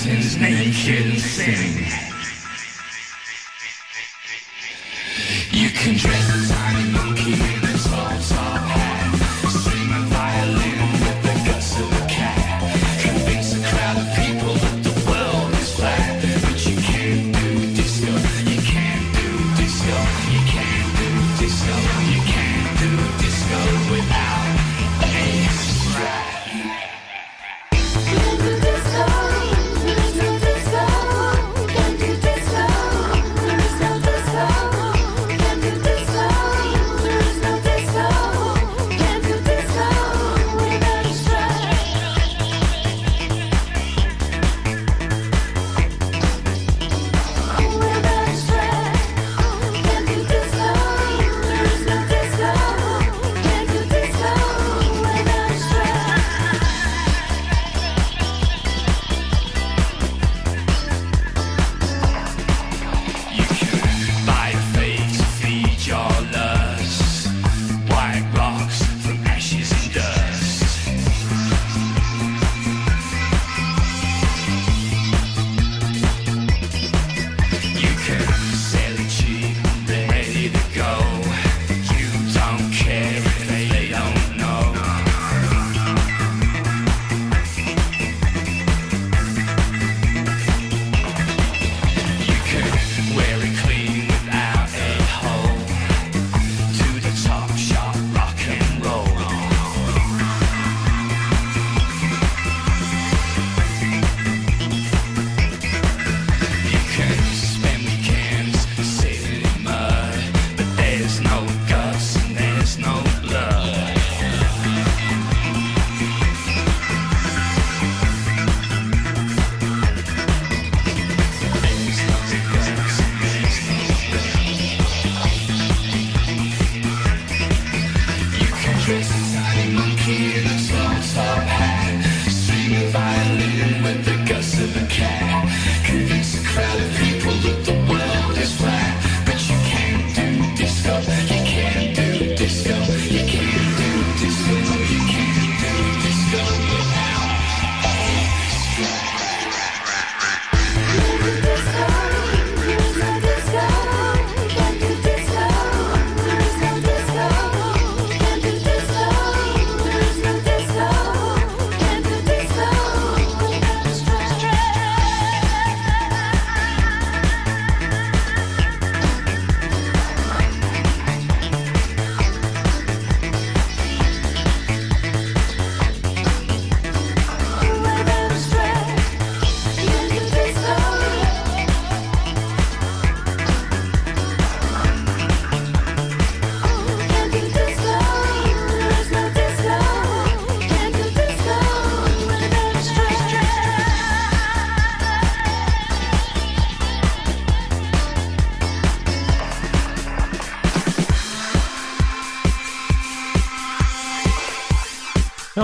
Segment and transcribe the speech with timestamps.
[0.00, 1.69] Satan's naked sin.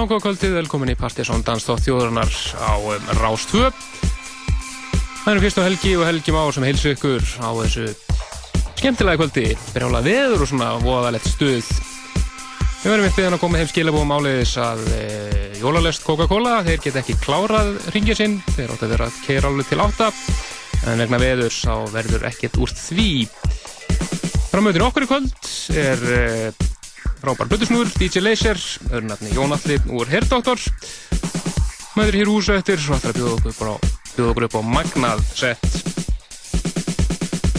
[0.06, 2.30] Já, góð kvöldið, velkomin í Partisón Danstótt þjóðurnar
[2.62, 3.58] á um, Rás 2.
[5.24, 7.86] Það eru fyrst á Helgi og Helgi Már sem heilsu ykkur á þessu
[8.78, 9.56] skemmtilega kvöldi.
[9.74, 11.72] Berjála veður og svona voðalegt stuð.
[12.84, 15.02] Við verðum við hann að koma heim skilabóðum áleiðis að e,
[15.58, 16.60] jólalest Coca-Cola.
[16.68, 18.38] Þeir get ekki klárað ringja sinn.
[18.52, 20.12] Þeir átt að vera að keira alveg til átta.
[20.86, 23.10] En vegna veður sá verður ekkert úr því.
[24.54, 26.22] Framöðin okkur í kvöld er e,
[27.26, 28.60] frábær blöðusnúður, DJ Laser,
[28.92, 30.60] öðru nafni Jónalli úr Herdoktor.
[31.96, 33.72] Maður hér húsa eftir, svo ætlar að bjóða okkur, bara,
[34.12, 35.64] bjóða okkur upp á magnað sett.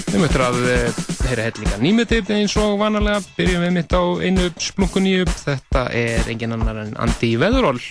[0.07, 3.19] Við möttum að eh, heyra hellinga nýmutip eins og vanalega.
[3.35, 5.27] Byrjum við mitt á einu splunkuníu.
[5.41, 7.83] Þetta er engin annar en Andy Weatherall.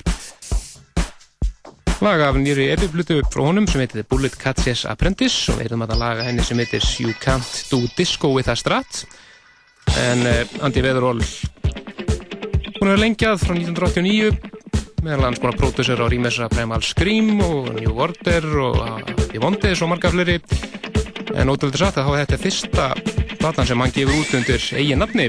[2.01, 5.97] Laga af nýri epiblutu frá honum sem heitir Bullet Catches Apprentice og við erum að
[6.01, 9.05] laga henni sem heitir You Can't Do Disco With A Strat
[10.03, 10.27] en
[10.63, 11.23] Andy Weatherall
[12.81, 14.57] hún er lengjað frá 1989
[15.07, 19.93] meðal hans búin að pródusera á rýmessa Primal Scream og New Order og Yvondes og
[19.93, 20.41] marga fleiri.
[21.37, 22.87] En ótrúlega satt að hafa þetta fyrsta
[23.37, 25.29] platan sem hann gefur út undir eigin nafni.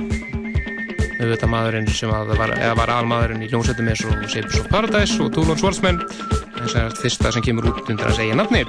[1.17, 5.33] Auðvitað maðurinn sem að var, var almaðurinn í hljómsveitum eins og Shapes of Paradise og
[5.35, 8.65] Toulon Swordsman en sem er fyrsta sem kemur út undir hans eigin nafni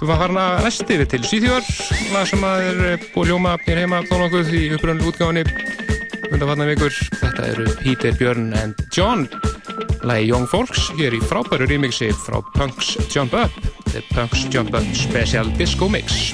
[0.00, 1.66] Þú var farin að næsti við til Svíþjóðar
[2.14, 5.44] lag sem að er eh, búið ljóma hér heima þó nokkuð í uppröndlu útgáðinni
[6.30, 6.96] undan vatna vikur.
[7.20, 9.26] Þetta eru Peter, Björn and John.
[10.00, 13.52] Lagi Young Folks hér í frábæru remixi frá Punks Jump Up.
[13.92, 16.32] The Punks Jump Up Special Disco Mix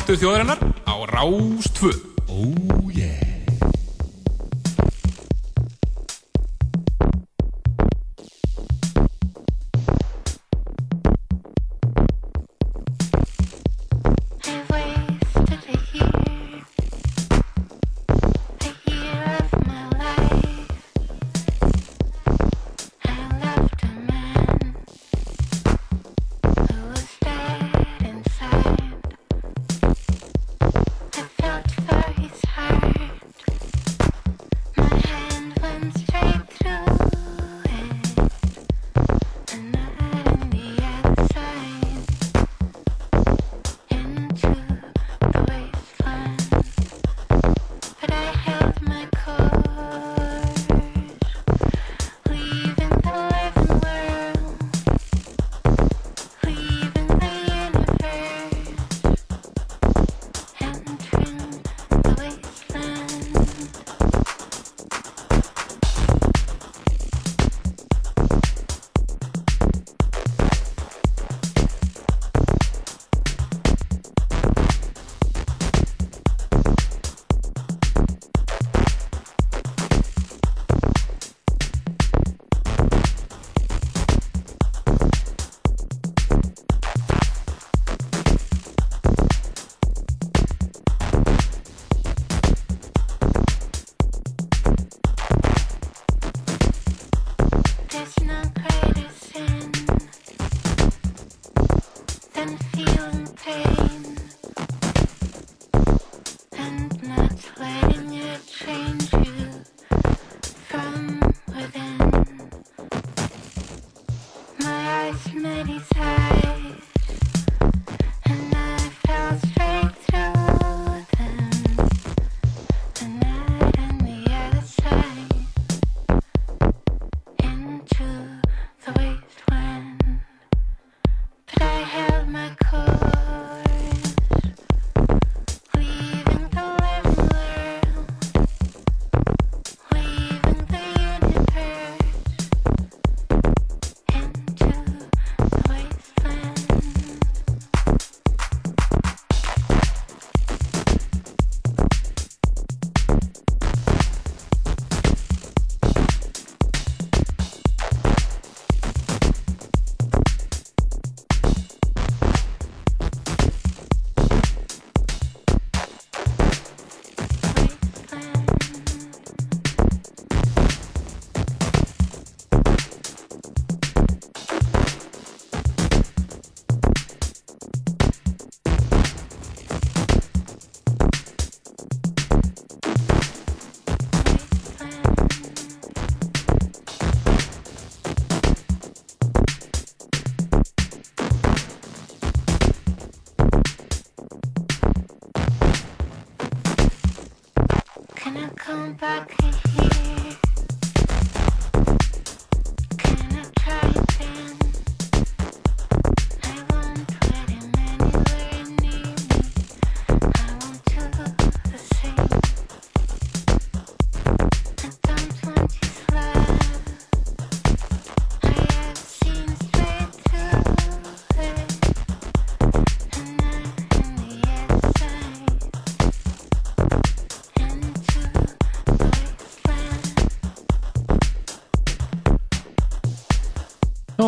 [0.00, 1.68] státtur þjóðarinnar á Rás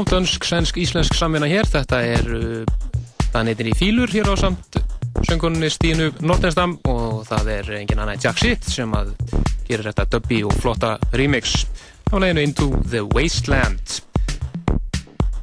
[0.02, 1.68] Já, dönsk, svensk, íslensk samvinna hér.
[1.68, 2.62] Þetta er uh,
[3.30, 4.78] það neytir í fílur hér á samt
[5.28, 9.12] söngunni Stínu Nordenstam og það er engin annað Jack Shit sem að
[9.68, 11.68] gerir þetta dubbi og flotta remix
[12.10, 14.00] á leginu Into the Wasteland.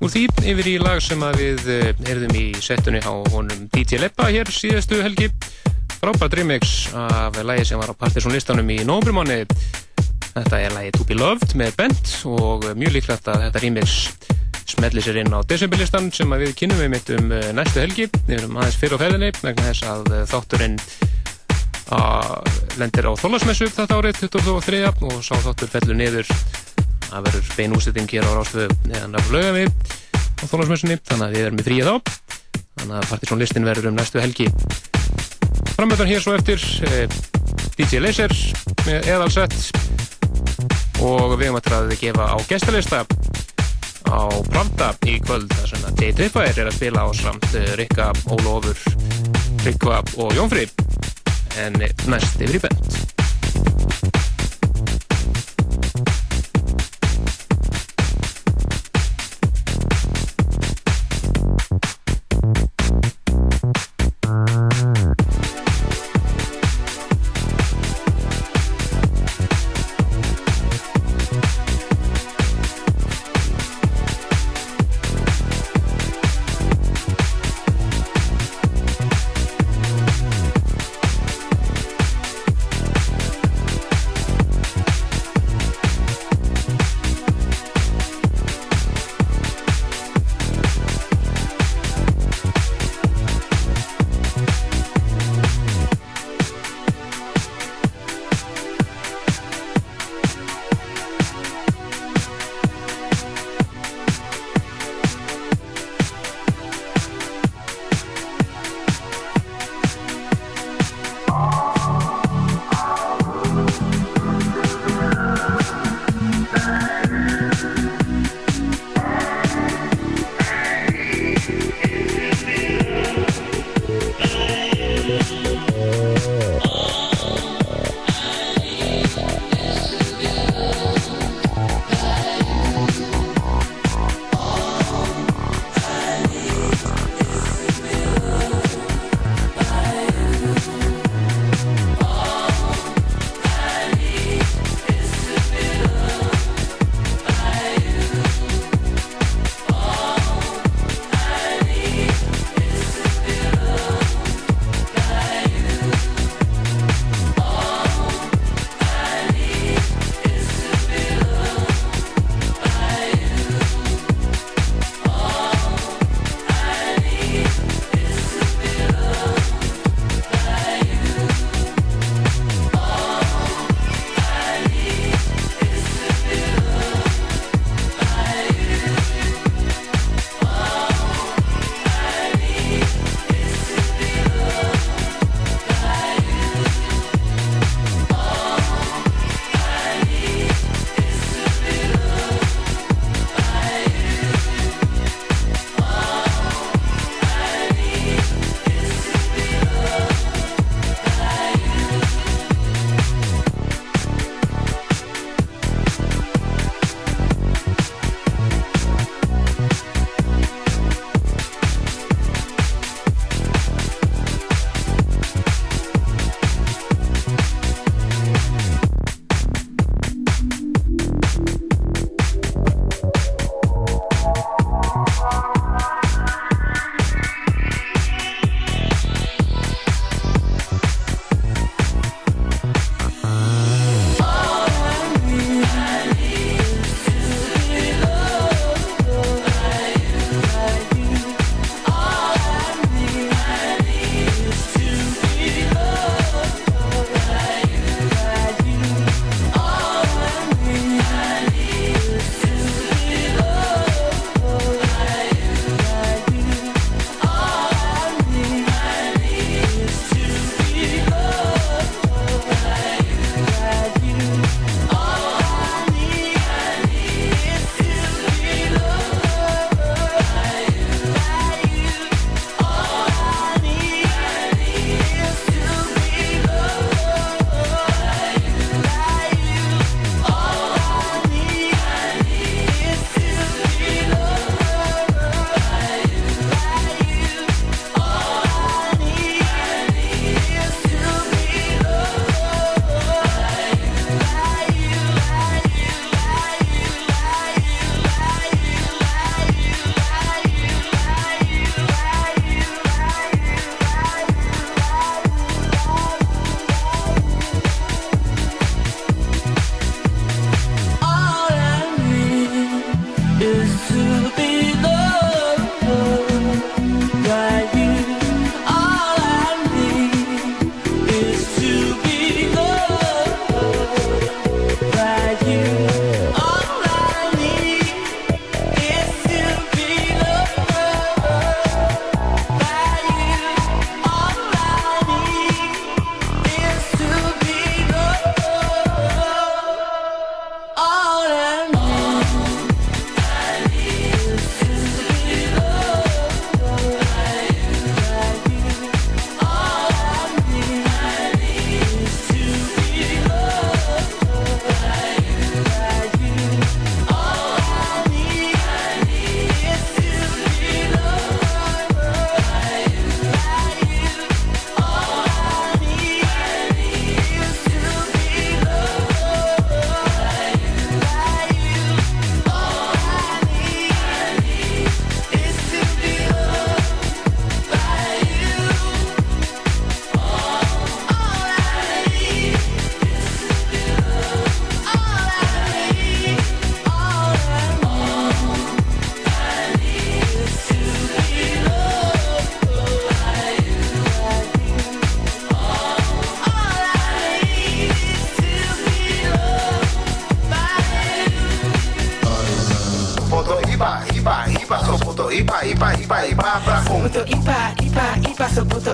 [0.04, 4.02] Úr því yfir í lag sem að við uh, heyrðum í settunni á honum DJ
[4.04, 5.30] Leppa hér síðastu helgi.
[6.02, 9.46] Frábært remix af lagi sem var á Partiðsson listanum í nómbrimáni
[10.30, 13.96] Þetta er lagi To Be Loved með Bent og mjög líklegt að þetta remix
[14.70, 18.08] smelli sér inn á desemberlistan sem að við kynum við mitt um eh, næstu helgi.
[18.28, 20.78] Við erum aðeins fyrir á ferðinni vegna þess að eh, þátturinn
[21.96, 26.30] að lendir á þólasmessu þetta árið 23 og sá þáttur fellur niður.
[27.10, 31.48] Það verður bein ústetting hér á rástöðu neðan af lögami á þólasmessunni þannig að við
[31.48, 31.96] erum í fríið þá.
[32.80, 34.48] Þannig að Partiðsson listin verður um næstu helgi.
[35.74, 37.10] Framöðan hér svo eftir eh,
[37.80, 38.36] DJ Laser
[38.86, 39.58] með eðalsett.
[41.00, 43.06] Og við höfum að gefa á gestalista
[44.10, 47.48] á Pravda í kvöld þar sem að Jay Tripwire er að spila á samt
[47.80, 48.82] Rikka Ólofur
[49.62, 50.66] Tryggva og Jónfri
[51.62, 51.78] en
[52.10, 53.00] næst yfir í bent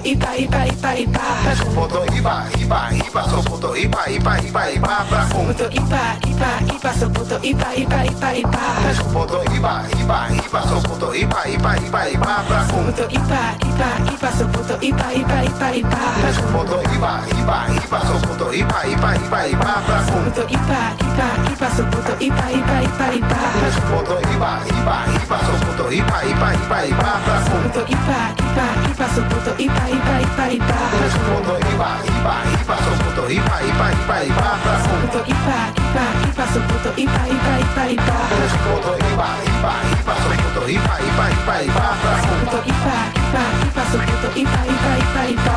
[0.06, 1.26] iba, iba, iba, iba.
[1.58, 3.22] ipa iba, iba, iba.
[3.26, 4.94] Sopoto iba, iba, iba, iba.
[5.34, 8.62] Sopoto iba, iba, iba ipa, sou puto ipa, ipa, ipa, ipa.
[8.94, 12.38] Sou puto ipa, ipa, ipa, sou puto ipa, ipa, ipa, ipa.
[12.70, 16.02] Sou puto ipa, ipa, ipa, sou puto ipa, ipa, ipa, ipa.
[16.30, 19.74] Sou puto ipa, ipa, ipa, sou puto ipa, ipa, ipa, ipa.
[20.06, 23.42] Sou puto ipa, ipa, ipa, sou puto ipa, ipa, ipa, ipa.
[23.74, 27.10] Sou puto ipa, ipa, ipa, sou puto ipa, ipa, ipa, ipa.
[27.50, 30.78] Sou puto ipa, ipa, ipa, sou puto ipa, ipa, ipa, ipa.
[31.10, 34.46] Sou puto ipa, ipa, ipa, sou puto ipa, ipa, ipa, ipa.
[34.86, 38.18] Sou puto ipa, ipa, ipa iba, su puto iba, iba, iba, iba.
[38.50, 41.88] Su puto iba, iba, iba, su puto iba, iba, iba, iba.
[42.22, 45.56] Su puto iba, iba, iba, su puto iba, iba, iba.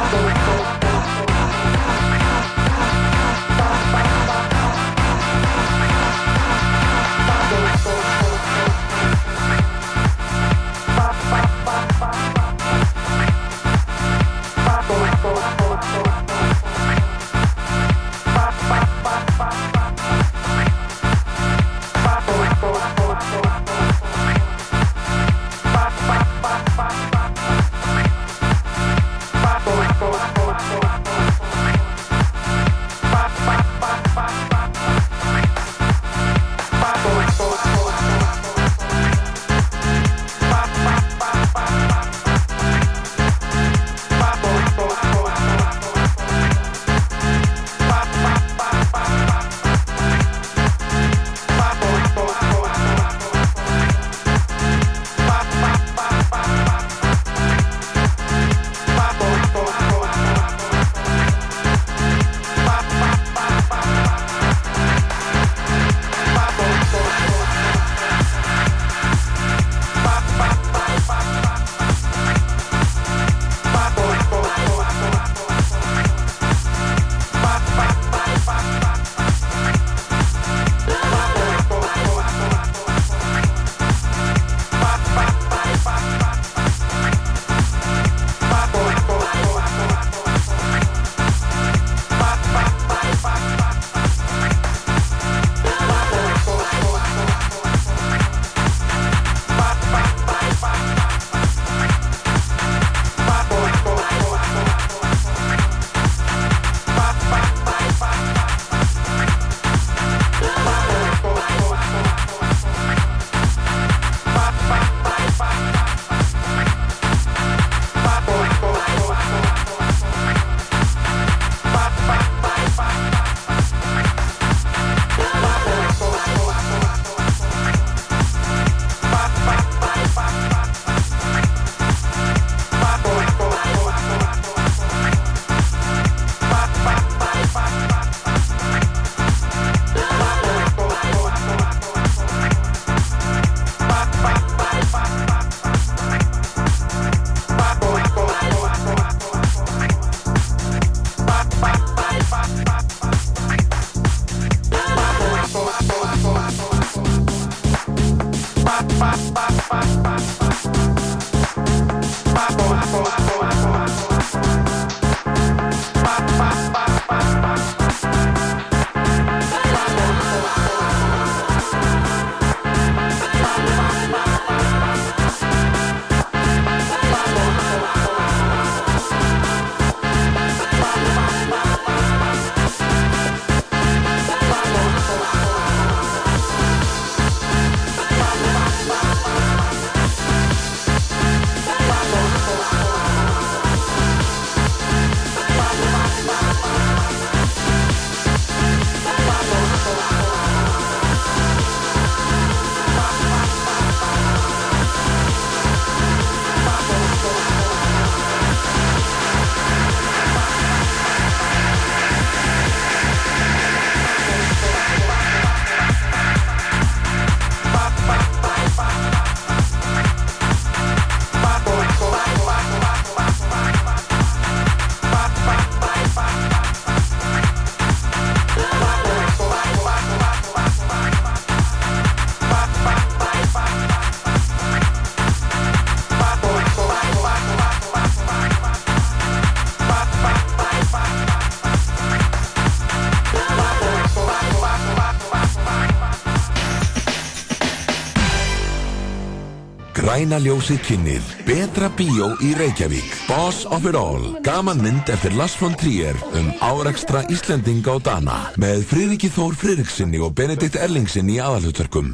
[250.29, 251.29] Græna ljósið kynnið.
[251.47, 253.15] Betra bíó í Reykjavík.
[253.31, 254.35] Boss of it all.
[254.45, 260.21] Gaman mynd eftir Lars von Trier um árekstra Íslendinga og Dana með Friðriki Þór Friðriksinni
[260.21, 262.11] og Benedikt Erlingsinni í aðalhutverkum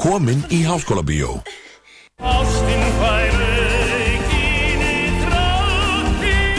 [0.00, 1.42] Komin í Háskóla bíó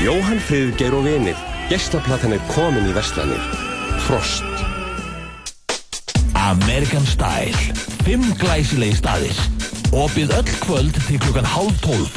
[0.04, 1.42] Jóhann Friðgeir og vinir.
[1.74, 3.42] Gestaplatan er komin í Vestlanir.
[4.06, 4.46] Frost.
[6.38, 7.82] American Style.
[8.06, 9.53] Fimm glæsilegi staðir
[9.94, 12.16] Opið öll kvöld til klukkan hálf tólf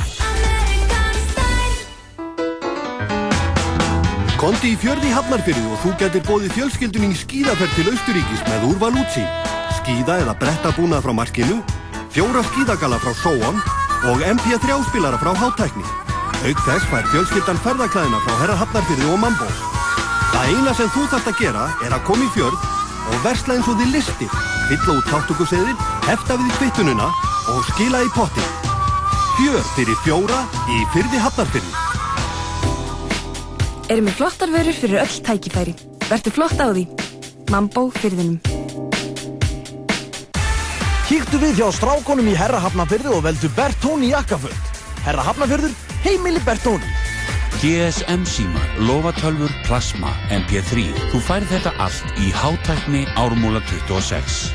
[4.41, 8.97] Kondi í fjörði Hafnarfyrði og þú getur bóðið fjölskyldunni í skíðaferð til Austuríkis með úrval
[9.03, 9.27] útsí.
[9.77, 11.59] Skíða eða bretta búnað frá markinu,
[12.17, 13.61] fjóra skíðagala frá Sóon
[14.09, 15.85] og MP3 spilara frá Hátækni.
[16.49, 19.53] Auk þess fær fjölskyldan ferðaklæðina frá Herra Hafnarfyrði og Mambó.
[20.33, 22.69] Það eina sem þú þarft að gera er að koma í fjörð
[23.13, 27.13] og versla eins og þið listir, fylla út þáttökuseðil, hefta við í kvittununa
[27.53, 28.43] og skila í potti.
[29.37, 31.73] Fjörð fyrir fjóra í fyrði Hafnarfyrði.
[33.93, 35.75] Erum við flottar vörur fyrir öll tækifæri.
[36.09, 36.87] Vertu flott á því.
[37.53, 38.41] Mambó fyrðinum.
[41.07, 44.73] Kíktu við hjá strákonum í Herra Hafnarfyrði og veldu Bertóni jakkaföld.
[45.07, 46.89] Herra Hafnarfyrður, heimili Bertóni.
[47.63, 50.91] GSM símar, lofatölfur, plasma, MP3.
[51.15, 54.51] Þú færð þetta allt í hátækni ármúla 26.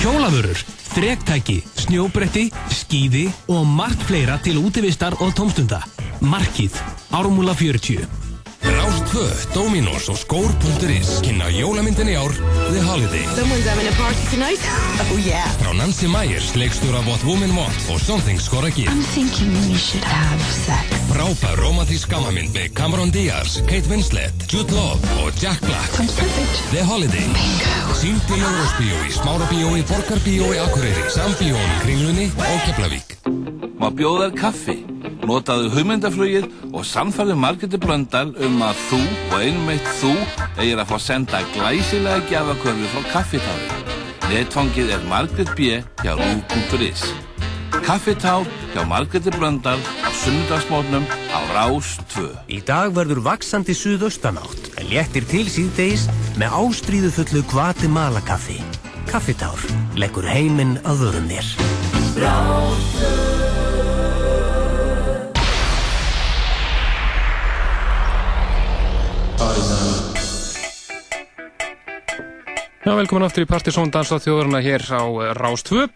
[0.00, 5.82] Hjólavörur, þrektæki, snjóbretti, skíði og margt fleira til útivistar og tómstunda.
[6.20, 6.76] Markið,
[7.14, 8.29] ármúla 40.
[8.62, 12.32] Rástvö, Dominos og skór.is kynna jólamyndin í ár
[12.70, 14.60] The Holiday Someone's having a party tonight.
[15.08, 15.48] Oh yeah.
[15.60, 18.00] frá Nancy Myers, leikstjóra What Women Want og
[19.80, 21.00] should have sex.
[21.10, 24.94] Frábær romantísk gammamynd með Cameron Diaz, Kate Winslet, Jude Law
[25.24, 25.96] og Jack Black
[26.70, 27.26] The Holiday
[27.98, 33.16] Sýnd í Ljóðsbíó í Smárabíó í Borgarbíó í Akureyri Sambíón í Kringlunni og Keflavík
[33.80, 34.74] Má bjóða þér kaffi?
[35.24, 38.98] Notaðu hugmyndaflugið og samfærðu Margréti Blöndal um að þú
[39.30, 40.10] og einum eitt þú
[40.58, 43.62] eigir að fá senda glæsilega gjafakörfi frá Kaffitár.
[44.30, 45.78] Netfangið er Margrét B.
[46.02, 47.04] hjá rú.is.
[47.86, 52.26] Kaffitár hjá Margréti Blöndal á sunnudagsmótnum á Rás 2.
[52.50, 56.08] Í dag verður vaksandi suðaustanátt en léttir til síðdeis
[56.40, 58.58] með ástríðu fullu Guatemala kaffi.
[59.10, 59.58] Kaffitár,
[59.98, 63.29] leggur heiminn að vörum þér.
[72.80, 75.86] Já, velkomin aftur í Partisón Dansa þjóðurna hér á eh, Rás 2.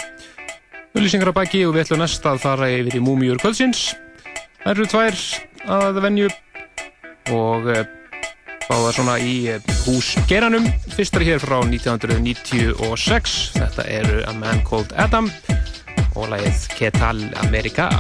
[0.96, 3.90] Ullýsingar að baki og við ætlum næst að fara yfir í Múmiur kvöldsins.
[4.62, 5.20] Það eru tvær
[5.76, 6.30] að venju
[7.36, 7.84] og eh,
[8.64, 10.70] báða svona í eh, hús Geranum.
[10.96, 13.36] Fyrstar hér frá 1996.
[13.58, 15.28] Þetta eru A Man Called Adam
[16.14, 17.90] og lagið Ketal America.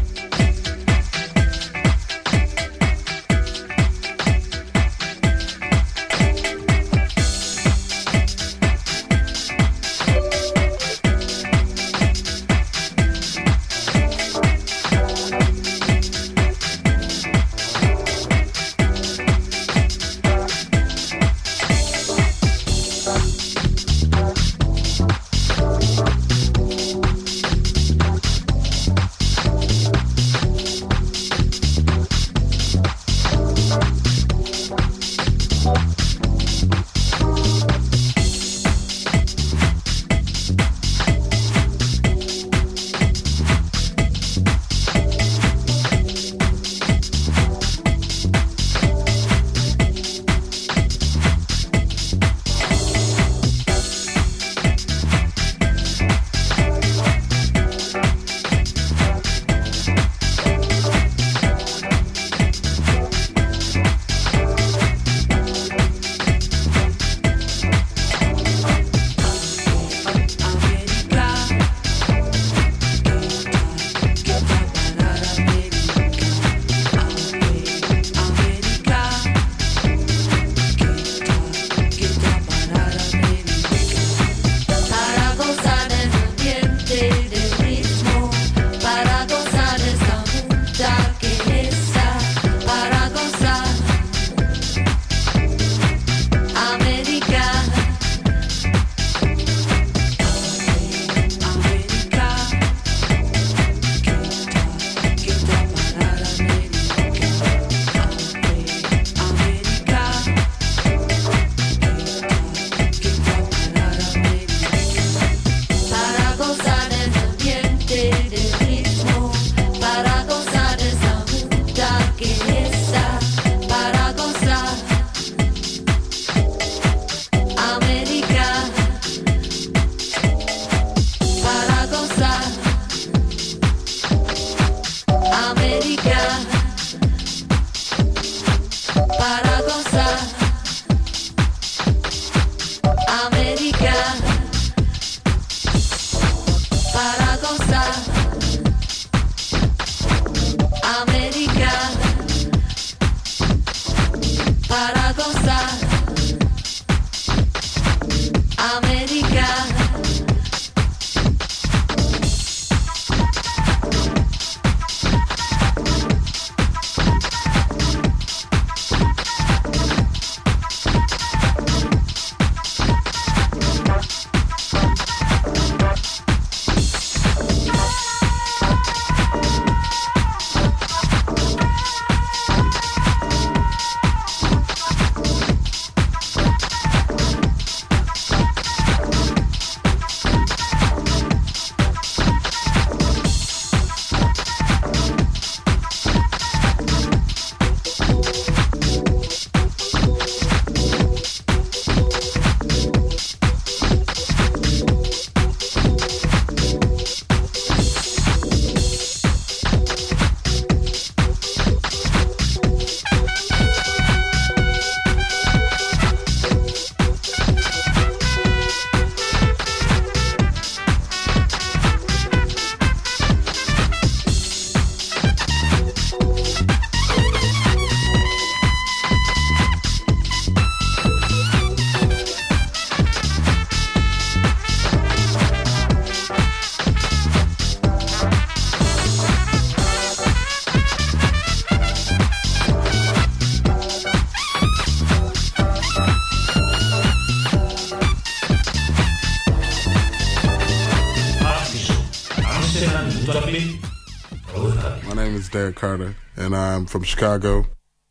[255.54, 257.64] Stan Carter, and I'm from Chicago.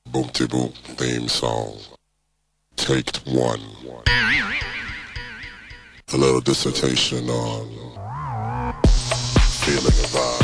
[0.09, 1.77] Boomty Boom theme song.
[2.77, 3.59] Take one.
[6.13, 7.67] A little dissertation on
[9.59, 10.42] feeling a vibe.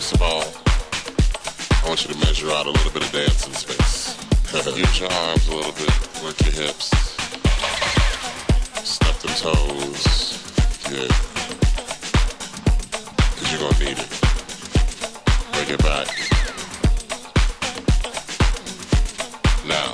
[0.00, 0.44] First of all,
[1.84, 4.16] I want you to measure out a little bit of dancing space.
[4.74, 5.92] Use your arms a little bit,
[6.24, 6.86] work your hips,
[8.82, 10.40] step the toes.
[10.90, 11.06] Yeah.
[13.36, 14.08] Cause you're gonna need it.
[15.52, 16.08] Bring it back.
[19.68, 19.92] Now.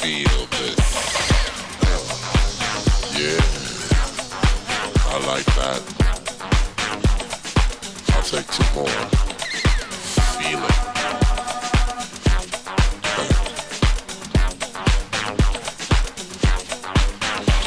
[0.00, 0.80] Feel this.
[3.20, 3.44] Yeah.
[5.12, 5.93] I like that
[8.24, 8.88] takes a more.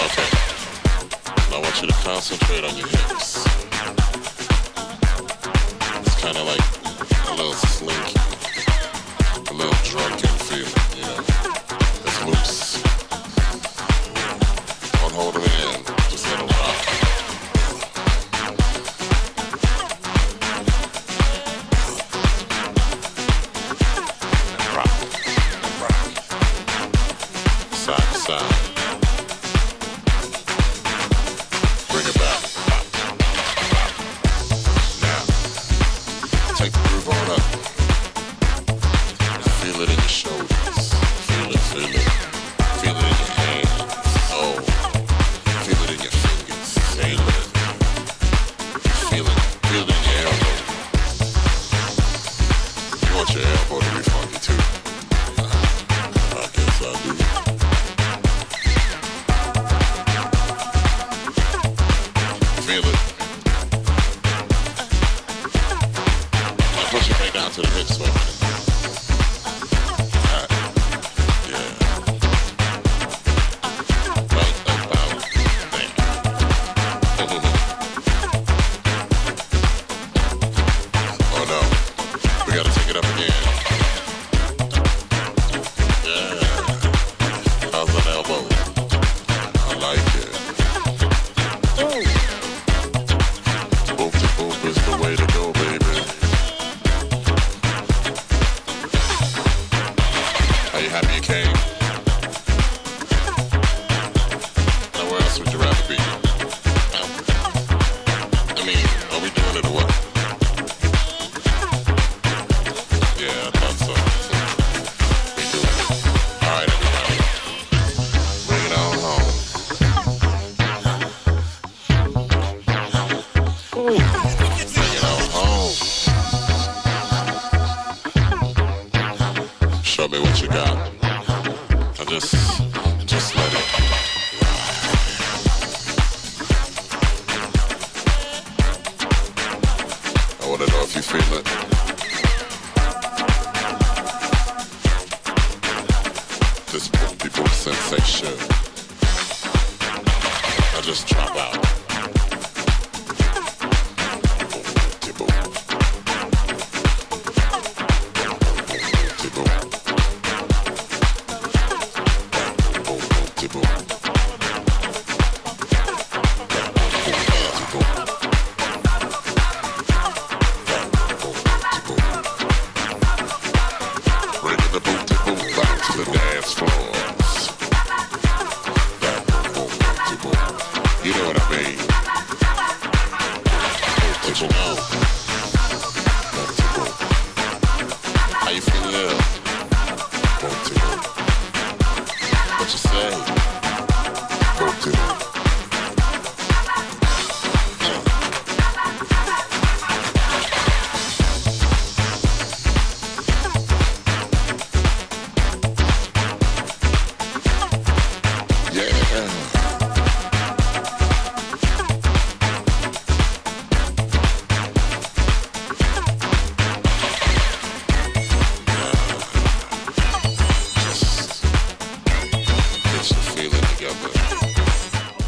[0.02, 0.30] Okay.
[1.54, 3.37] I want you to concentrate on your hips.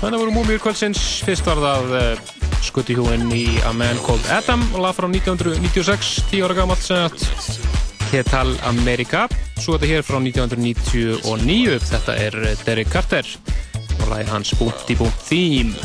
[0.10, 2.30] Þannig voru múmíur kvöldsins, fyrst var það uh,
[2.66, 7.28] skuttihjúin í A Man Called Adam lag frá 1996, 10 ára gamalt sem að
[8.08, 9.28] Ketal America.
[9.62, 13.30] Svo þetta hér frá 1999 þetta er eh, Derek Carter.
[14.00, 15.78] Og lagi hans Búnti Búnt Theme.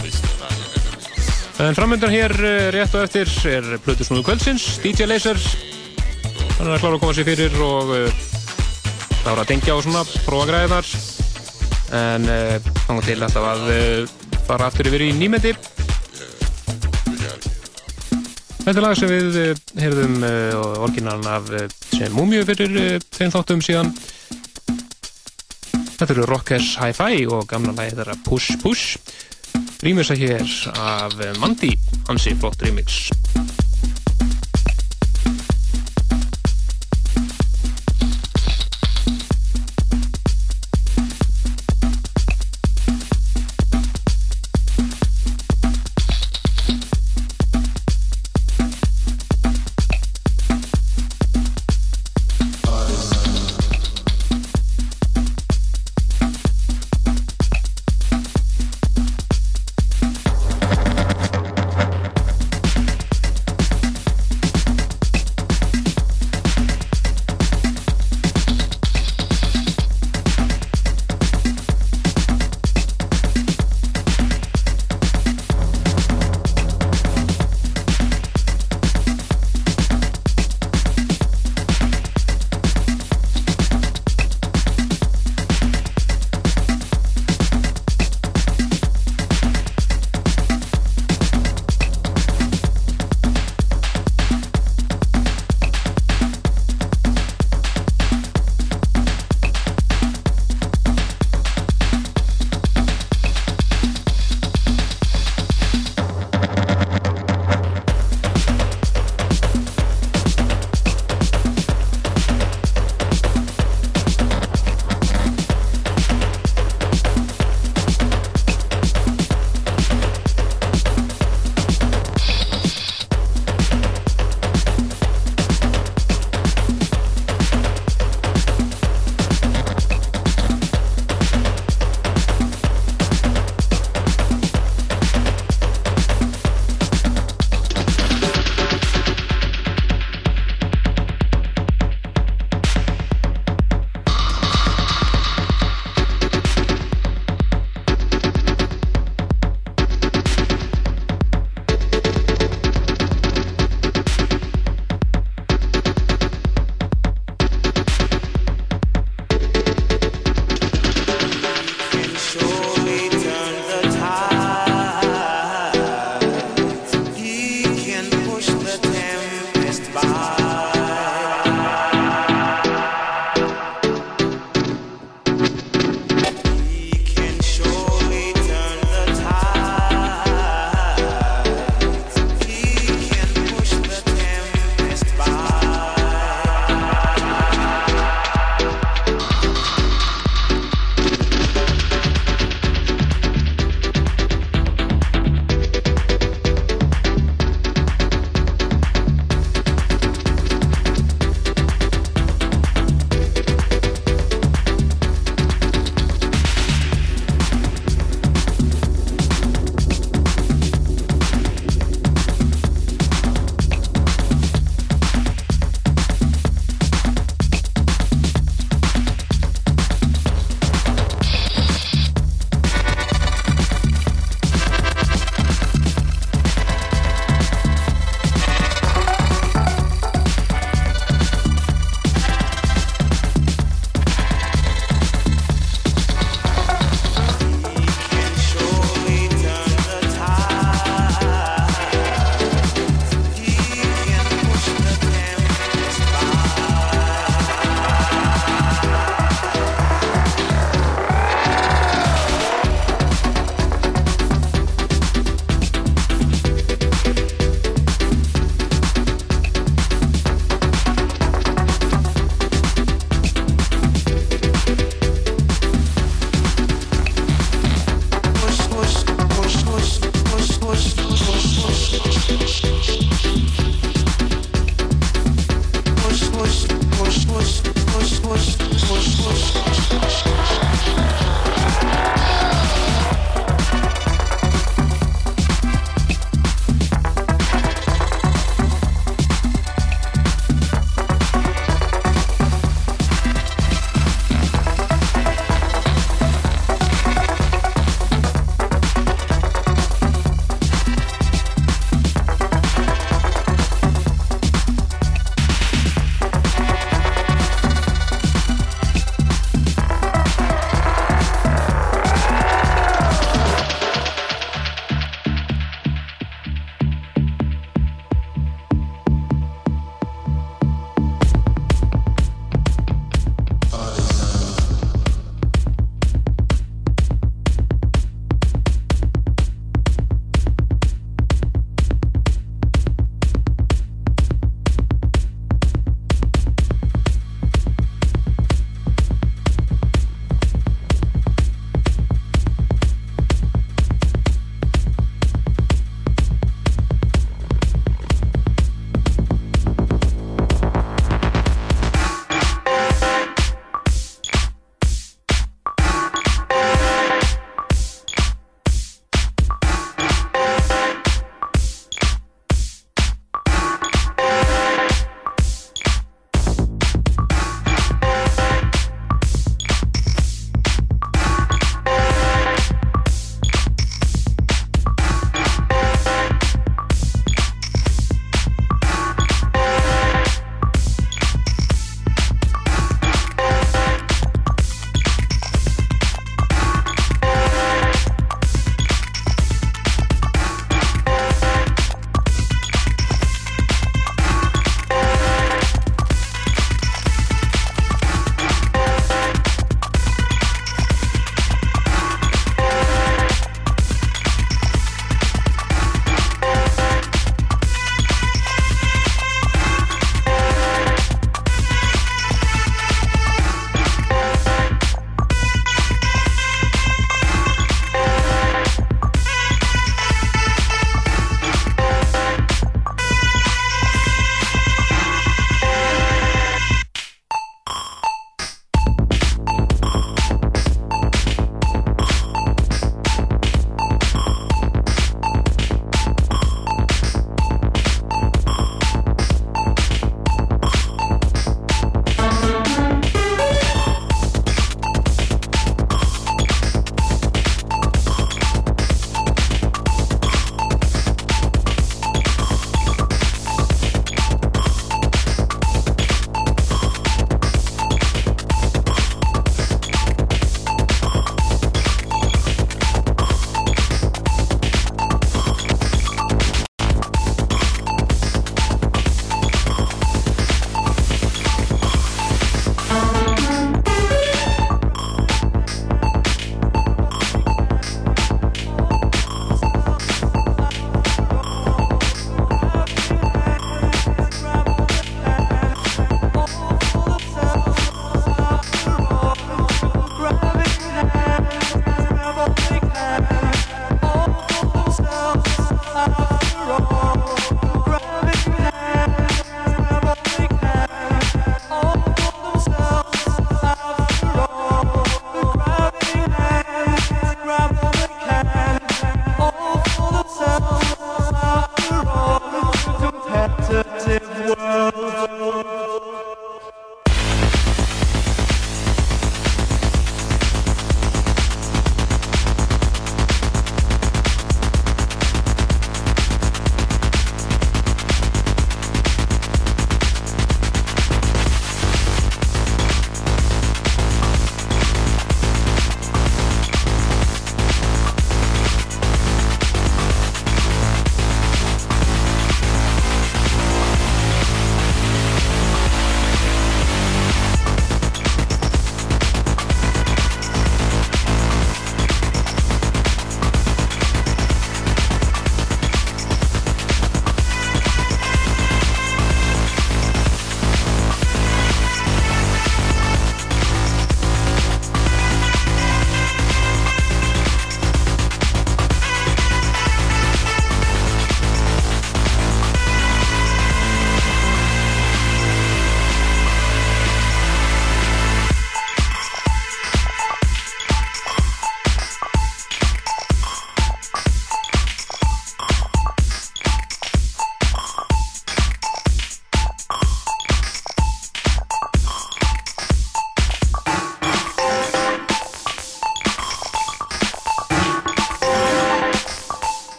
[1.60, 5.36] En framöndan hér eh, rétt og eftir er Plutusnúðu kvöldsins, DJ Laser.
[6.54, 7.92] Hann er að klára að koma sér fyrir og
[9.20, 10.96] klára að dengja og svona prófa græðar
[11.94, 14.12] en uh, þannig til alltaf að uh,
[14.48, 15.54] fara aftur yfir í nýmendi
[18.64, 20.16] Þetta er lag sem við uh, heyrðum
[20.86, 21.50] orginalin af
[22.14, 23.92] múmiu fyrir þeim þáttum síðan.
[25.98, 28.96] Þetta eru Rockers Hi-Fi og gamla lagið þeirra Push Push.
[29.84, 30.48] Rýmisa hér
[30.80, 31.74] af Mandi
[32.08, 33.04] Hansi flott remix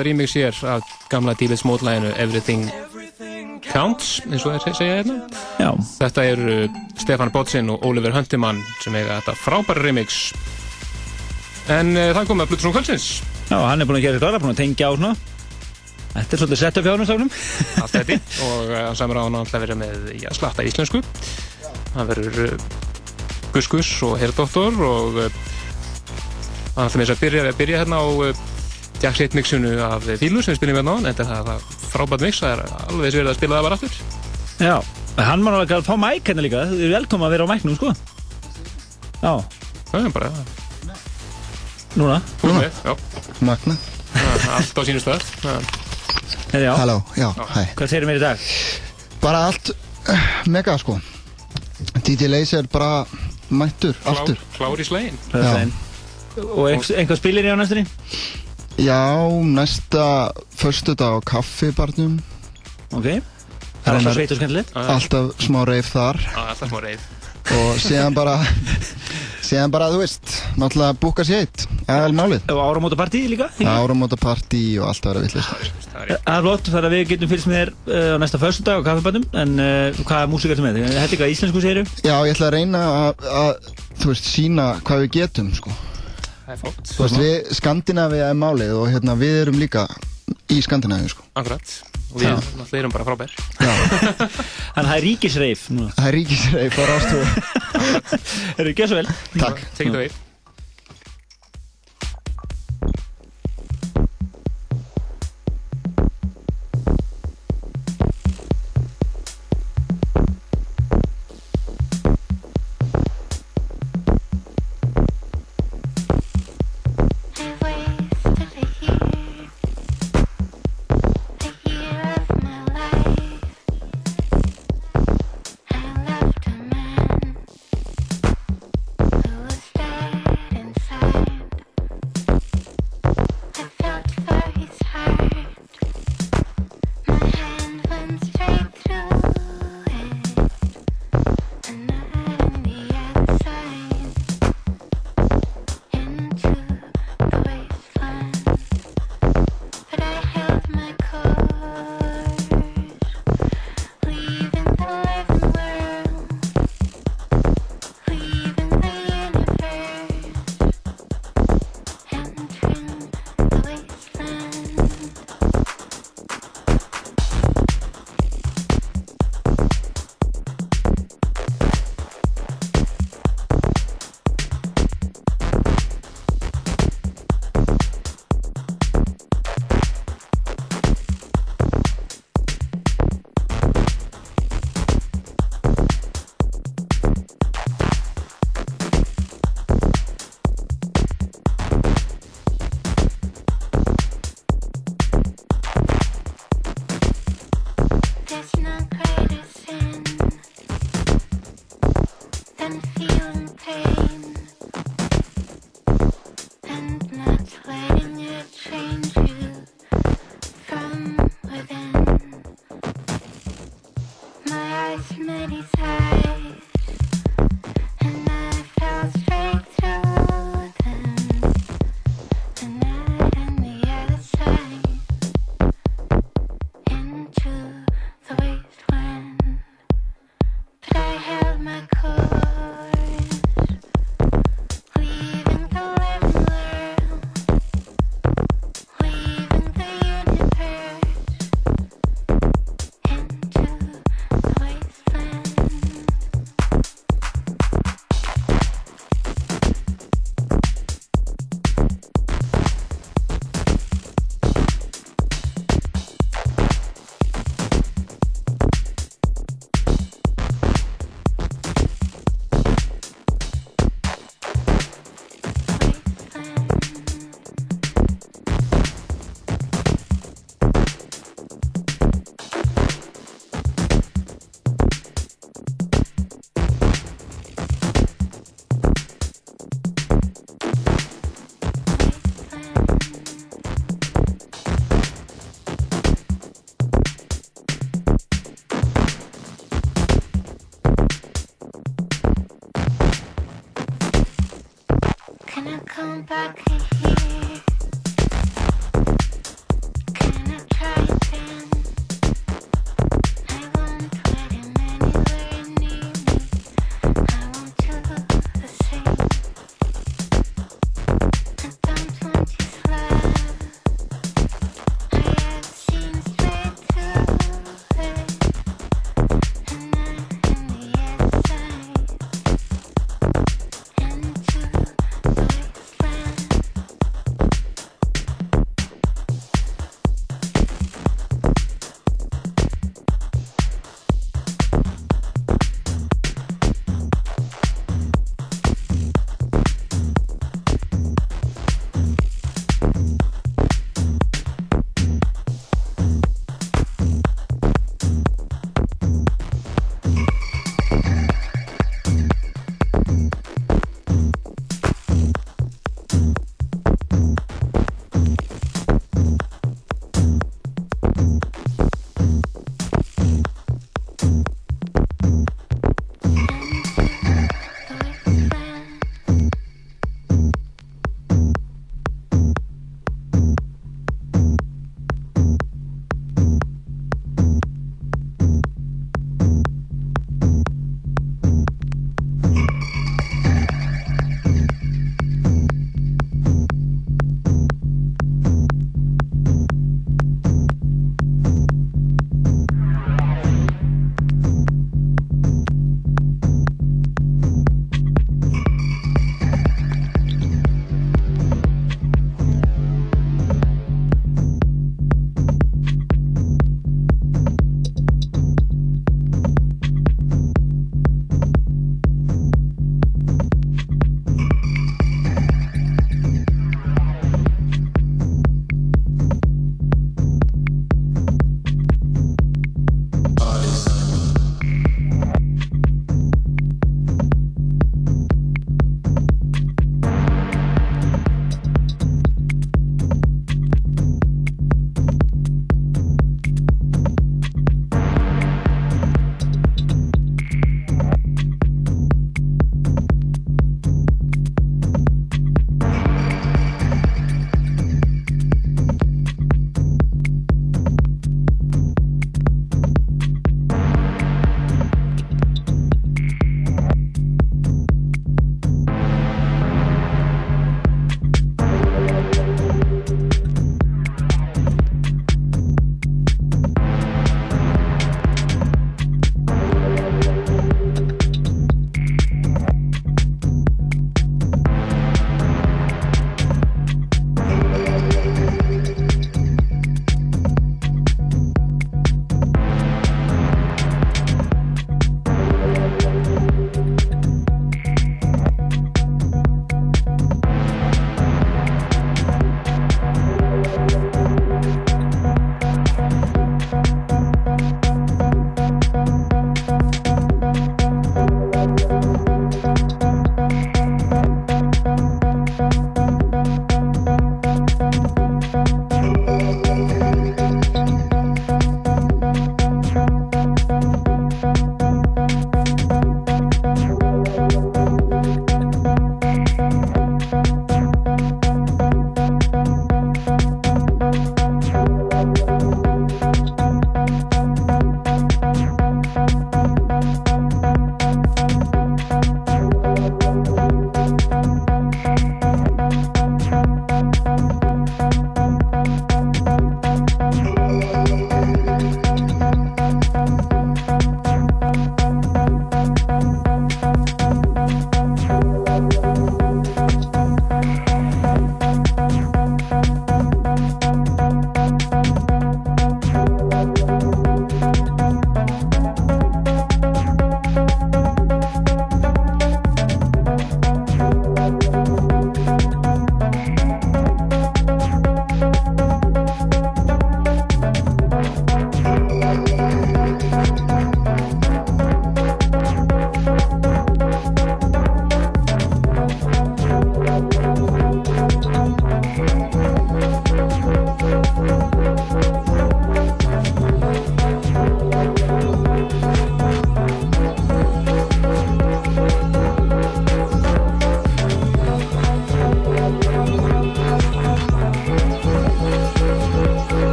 [0.00, 2.70] magnað remix hér af gamla David Smótlæginu Everything
[3.70, 5.16] Counts eins og þeir segja hérna
[5.60, 5.70] Já.
[5.98, 6.54] Þetta eru
[6.96, 10.32] Stefan Botsin og Oliver Huntimann sem eiga þetta frábæra remix
[11.68, 13.08] En uh, það kom með Blutusson Kvöldsins
[13.50, 15.12] Já, hann er búin að gera þetta, búin að tengja á svona.
[16.14, 17.30] Þetta er svolítið sett upp hjá hann stafnum.
[17.82, 21.02] allt þetta og uh, samur á hann alltaf verið með já, slatta íslensku
[21.96, 22.68] hann verður uh,
[23.52, 25.42] Gus Gus og Herdóttor og uh,
[26.78, 28.46] hann ætla með þess að byrja, byrja hérna á uh,
[29.00, 32.42] Jack Shade mixinu af Fílu sem við spilum hérna á en þetta er frábært mix
[32.42, 34.18] það er alveg þess verið að spila það bara aftur
[34.60, 34.74] Já,
[35.16, 36.66] hann má alveg að fá mæk hérna líka.
[36.68, 37.92] Þið eru velkoma að vera á mæknum, sko.
[39.22, 39.32] Já.
[39.90, 40.32] Það er bara
[41.96, 42.18] Núna.
[43.40, 43.76] Magna.
[44.54, 45.24] allt á sínu stöð.
[46.52, 47.64] Halló, já, hæ.
[47.78, 48.44] Hvað segir mér í dag?
[49.22, 50.98] Bara allt uh, mega sko.
[52.04, 53.06] DJ Laser bara
[53.48, 54.38] mættur, aftur.
[54.58, 55.18] klár í slegin.
[56.36, 57.88] Og einhvað spilir í á næstunni?
[58.78, 62.20] Já, næsta föstudag á kaffibarnum.
[62.92, 63.06] Ok.
[63.80, 64.76] Það er alltaf sveit og skemmtilegt.
[64.76, 66.20] Alltaf smá reif þar.
[66.36, 67.08] alltaf smá reif
[67.50, 68.36] Og síðan bara,
[69.48, 71.64] síðan bara, þú veist, náttúrulega búka sér eitt.
[71.88, 72.44] Það er málið.
[72.52, 73.48] Og áramótapartí líka?
[73.64, 75.48] Áramótapartí og allt að vera vitlis.
[75.90, 78.80] Það er flott, það er að við getum fylgst með þér uh, á næsta föstudag
[78.80, 80.78] á kaffibætum En uh, hvaða músík ertu með?
[80.84, 81.82] Þetta er eitthvað íslensku séru?
[82.06, 83.72] Já, ég ætla að reyna að, að
[84.04, 85.74] þú veist, sína hvað við getum, sko.
[86.50, 86.88] Það er flott.
[86.90, 89.84] Þú veist, við, Skandinavia er málið og hérna, við erum líka
[90.50, 91.22] í Skandinavíu, sko.
[91.38, 91.74] Akkurat.
[92.10, 92.32] Og við Já.
[92.34, 93.36] náttúrulega erum bara frábær.
[93.60, 94.24] Þannig
[94.80, 95.92] að það er ríkisreif núna.
[95.94, 96.84] Það er ríkisreif á
[98.58, 99.06] Erum við ekki svo vel?
[99.36, 99.62] Takk.
[99.78, 100.10] Take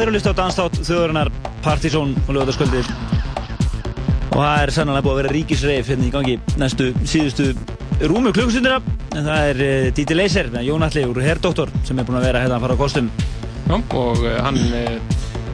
[0.00, 1.28] þeir eru að lista á danstátt þjóðurinnar
[1.60, 2.86] Partizón og lögataskvöldir
[4.30, 7.50] og það er sannlega búið að vera ríkisreif hérna í gangi næstu síðustu
[8.08, 8.78] rúmu klukkustundina.
[9.18, 12.28] En það er uh, Díti Leiser með Jón Alli úr Herdoktor sem er búin að
[12.30, 13.12] vera hérna að fara á kostum.
[13.66, 14.96] Já, og uh, hann uh,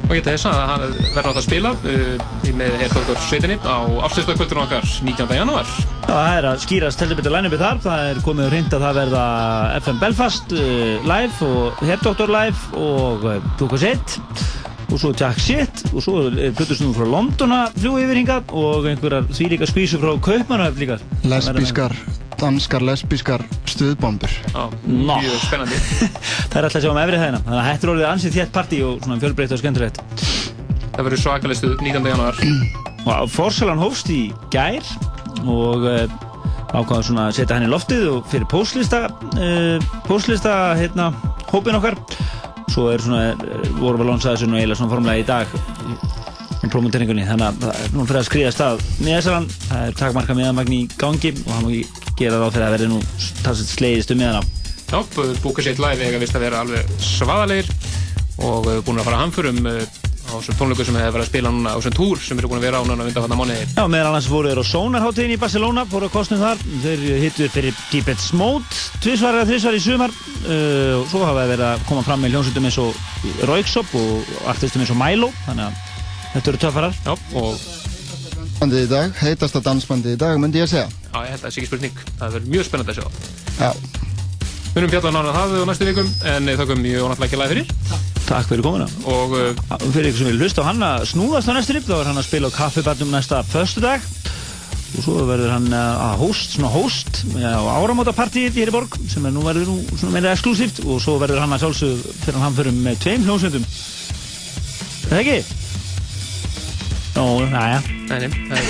[0.06, 2.30] og geta þess að hann verður átt að spila uh,
[2.62, 5.38] með Herdóttur sveitinni á afslutakvöldunum okkar 19.
[5.40, 7.80] janúar það er að skýrast heldur betur line-upið þar.
[7.84, 9.24] Það er komið hreint að það verða
[9.80, 14.18] FM Belfast uh, live og Herdoktor live og uh, Klukkas 1
[14.86, 15.82] og svo Jack Shit.
[15.92, 20.14] Og svo er Plutusnúð frá London að fljúa yfir hingað og einhverjar þvílíka skvísu frá
[20.28, 20.98] Kaupmannahöfn líka.
[21.26, 21.96] Lesbískar,
[22.40, 24.32] danskar lesbískar stuðbombur.
[24.54, 25.18] Já, Nó.
[25.18, 25.80] mjög spennandi.
[26.50, 27.42] Það er alltaf að sjá um efrið hæðina.
[27.48, 30.02] Þannig að er orðið ansið þétt partí og svona fjölbreytt og skemmtilegt.
[30.96, 32.12] Það verður svakalistu 19.
[32.14, 32.38] janúar.
[33.06, 34.82] Og Forsalan hófst í gær
[35.52, 36.04] og uh,
[36.76, 41.10] ákvaða svona að setja hann í loftið og fyrir póslista uh, póslista hérna
[41.52, 41.98] hópin okkar.
[42.72, 46.16] Svo er svona, uh, voru við lónsaði þessu nú eiginlega svona formulega í dag
[46.64, 50.74] í promoteringunni, þannig að það nú fyrir að skriða stað Nýjasalan, það er takmarka meðamagn
[50.74, 53.00] í gangi og hann má ekki gera ráð fyrir að verði nú
[53.44, 54.44] talsett slegist um meðan á
[54.86, 54.98] Já,
[55.42, 57.70] búka sétt live eiga vist að vera alveg svaðalegir
[58.46, 60.05] og búin að fara hamförum uh,
[60.36, 62.60] á þessum tónleikum sem hefur verið að spila núna á þessum túr sem eru búin
[62.60, 65.86] að vera á núna undan mánuði Já, meðal annars voru þeir á Sónarháttíðin í Barcelona,
[65.88, 66.62] fóru að kostnum þar.
[66.84, 70.14] Þeir hittu fyrir Deepets Mode, tvísvar eða þrísvar í sumar.
[70.44, 73.02] Uh, og svo hafa þeir verið að koma fram með hljómsveitum eins og
[73.50, 75.32] Rauksop og artistum eins og Milo.
[75.48, 75.82] Þannig að
[76.36, 76.98] þetta eru töffarar.
[77.06, 77.84] Já, og
[78.56, 80.86] Dansbandið í dag, heitasta dansbandið í dag, myndi ég segja.
[80.88, 82.00] Já, ég held að það sé ekki spurning.
[82.16, 83.06] Það verður mjög spennandi að sjá.
[83.60, 83.70] Já.
[84.72, 88.15] Við erum fjallan á það á næstu vikum en þakkum mjög ónáttúrulega ekki læg fyrir.
[88.26, 88.86] Takk fyrir komuna.
[89.06, 92.00] Og uh, fyrir ykkur sem vil hlusta á hann að snúðast á næstu rip, þá
[92.00, 94.06] er hann að spila á kaffibarnum næsta föstudag.
[94.96, 99.34] Og svo verður hann uh, að host, svona host á áramótapartíð í borg sem er
[99.34, 102.74] nú verður nú svona meira exklusíft og svo verður hann að sjálfsög fyrir hann fyrir
[102.80, 103.68] með tveim hljómsveitum.
[105.06, 105.38] Er það ekki?
[107.16, 107.78] Nó, næja.
[108.10, 108.64] Nei, nei,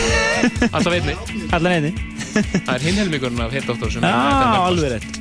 [0.71, 1.17] alltaf einni.
[1.57, 1.95] Allan einni.
[2.37, 5.19] Það er hinn helmingurinn af Herdóttur sem Já, er alveg rétt.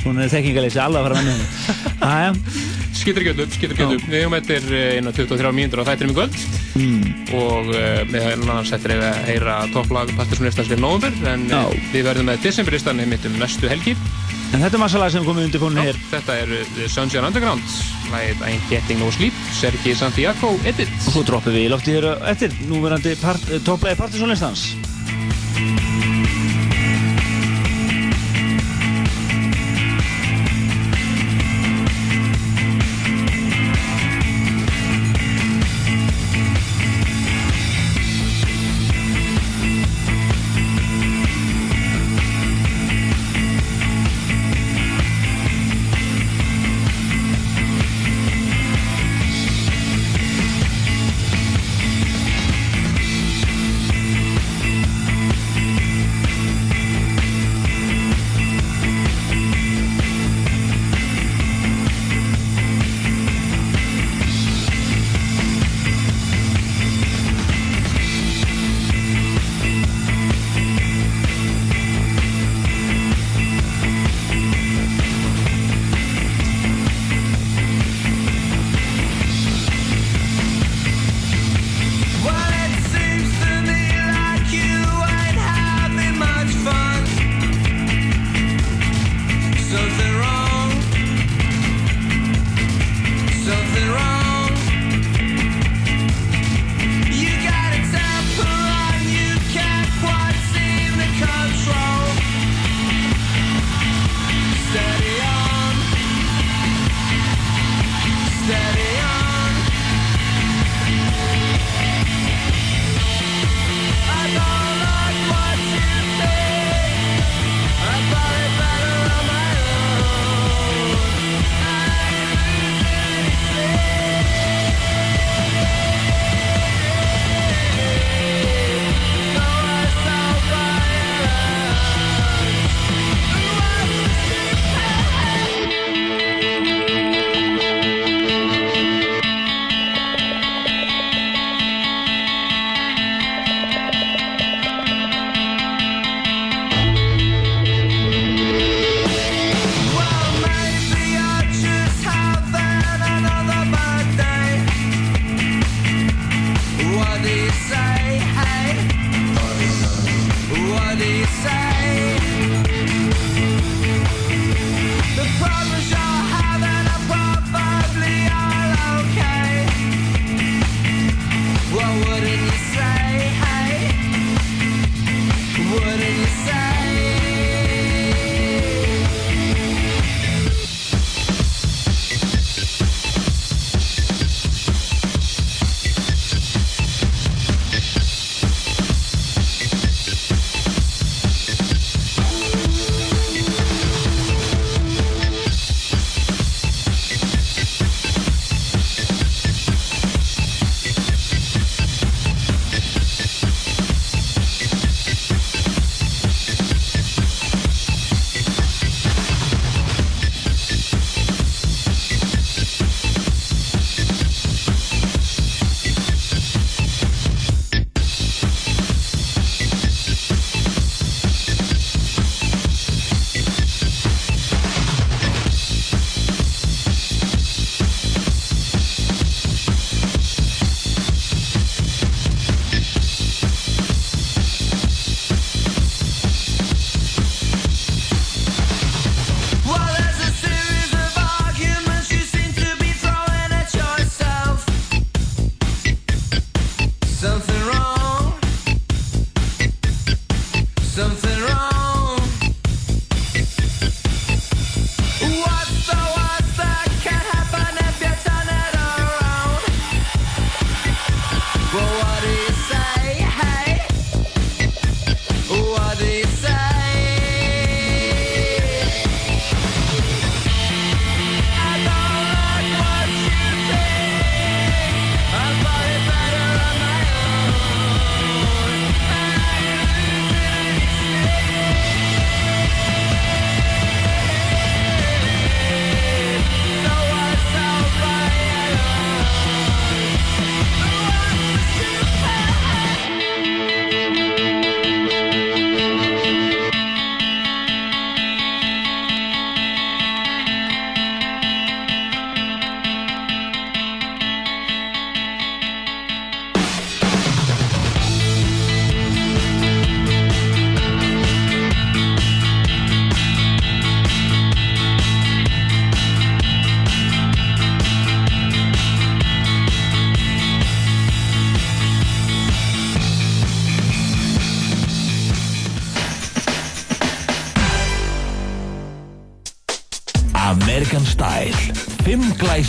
[0.00, 2.80] Svona er þekkingaleysi, alveg að fara að menna henni.
[3.04, 4.04] Skittur ekki upp, skittur ekki upp.
[4.08, 6.38] Við hefum eftir einu 23 mínútur á þættinum í kvöld
[6.74, 7.02] Mm.
[7.38, 12.08] og uh, við hefum annars eftir að heyra topplag Partiðsson fyrir nóvumber en uh, við
[12.08, 13.94] verðum með desemberistan einmitt um næstu helgi.
[14.50, 16.00] En þetta er massalag sem komið undir fónu hér.
[16.10, 17.76] Þetta er The Sunshine Underground,
[18.10, 20.90] lagið I'm Getting No Sleep, Sergi Santiago, Edit.
[21.06, 24.34] Og svo droppum við í lofti hér eftir núverandi part, topplægi Partiðsson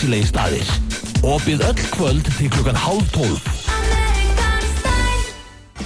[0.06, 0.70] glæsilegi staðir.
[1.26, 3.46] Opið öll kvöld til klukkan hálf tólf.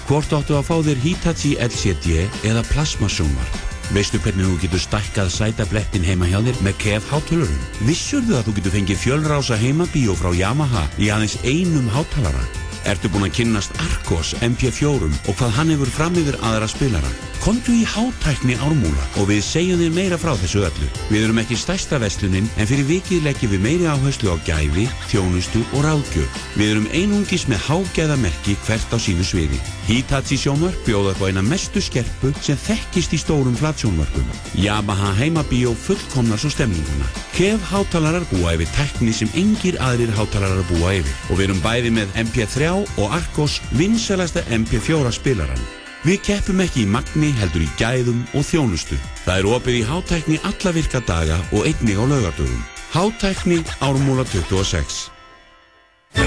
[0.10, 3.54] Hvort áttu að fá þér Hitachi LCD eða plasmasjónvar?
[3.94, 7.64] Veistu hvernig þú getur stækkað sætablettin heima hjá þér með KEF hátölurum?
[7.88, 12.44] Vissurðu að þú getur fengið fjölrása heimabíó frá Yamaha í aðeins einum hátalara?
[12.90, 17.29] Ertu búinn að kynnast Arcos MP4 og hvað hann hefur fram yfir aðra spilara?
[17.40, 20.88] Komdu í hátækni ármúla og við segjum þér meira frá þessu öllu.
[21.08, 25.62] Við erum ekki stærsta verslunin en fyrir vikið leggjum við meiri áherslu á gæfi, þjónustu
[25.78, 26.42] og ráðgjöf.
[26.60, 29.62] Við erum einungis með hágæðamerki hvert á sínu sviði.
[29.88, 34.28] Hitachi sjónvar bjóða á eina mestu skerpu sem þekkist í stórum flatsjónvarpum.
[34.60, 37.08] Yamaha heimabíó fullkomnar svo stemninguna.
[37.40, 41.96] Kef hátalarar búa yfir tekni sem engir aðrir hátalarar búa yfir og við erum bæði
[42.02, 45.79] með MP3 og Arcos vinsalasta MP4 spilaran.
[46.08, 48.96] Við keppum ekki í magni heldur í gæðum og þjónustu.
[49.26, 52.66] Það er opið í hátækni alla virka daga og einnig á laugardögum.
[52.96, 55.19] Hátækni ármúla 26.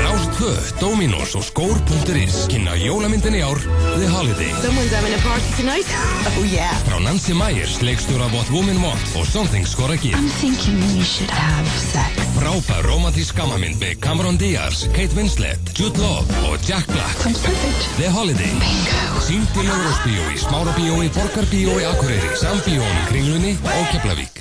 [0.01, 3.59] Rástvö, Dominos og skór.is kynna jólamyndin í ár
[3.98, 5.89] The Holiday Someone's having a party tonight.
[6.39, 6.73] Oh yeah.
[6.86, 11.31] frá Nancy Myers, leikstjóra What Women Want og Something Score Again I'm thinking we should
[11.31, 12.16] have sex.
[12.39, 17.90] Frábær romantísk gammamynd með Cameron Diaz, Kate Winslet, Jude Law og Jack Black Sounds perfect.
[18.01, 23.85] The Holiday Bingo Sýnd í Ljóðrósbíó í Smárabíó í Borgarbíó í Akureyri Sambíón, Kringlunni og
[23.93, 24.40] Keflavík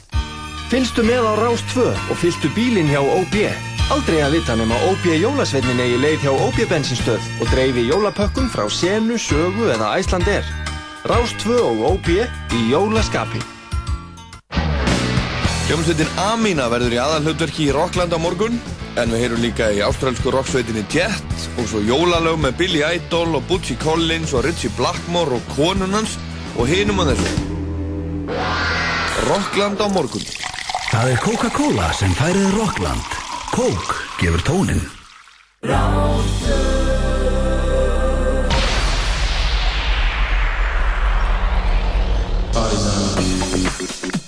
[0.72, 3.34] Fylgstu með á Rás 2 og fylgstu bílinn hjá OB.
[3.91, 8.63] Aldrei að vita nema OB jólasveitin eigi leið hjá OB bensinstöð og dreifi jólapökkum frá
[8.72, 10.47] Senu, Sögu eða Æslander.
[11.11, 13.41] Rás 2 og OB í jólaskapi.
[15.68, 18.55] Hljómsveitin Amina verður í aðalhlutverki í Rockland á morgun
[18.95, 23.47] en við heyrum líka í ástralsku rocksveitinni Jet og svo jólalög með Billy Idol og
[23.51, 26.15] Butchie Collins og Richie Blackmore og konun hans
[26.55, 27.31] og hinum að þessu
[29.27, 30.23] Rockland á morgun
[30.91, 33.20] Það er Coca-Cola sem færið Rockland.
[33.52, 34.82] Coke gefur tónin.
[44.03, 44.20] We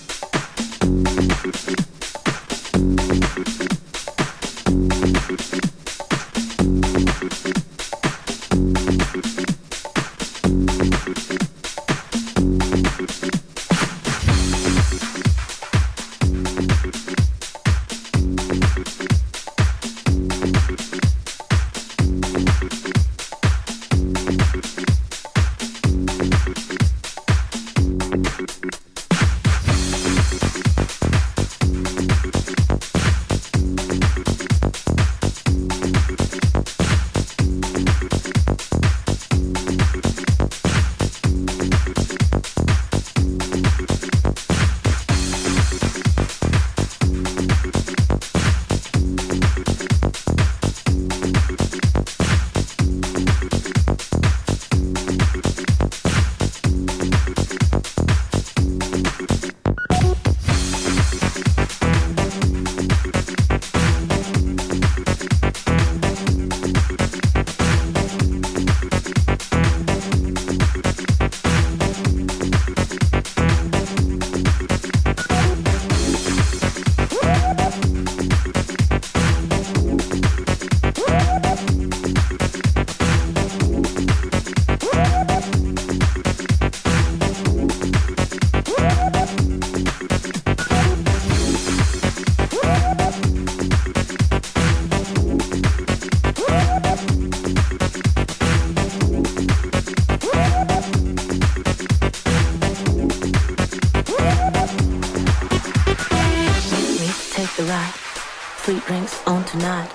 [108.85, 109.89] drinks on tonight.